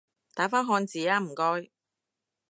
[0.33, 1.69] 打返漢字吖唔該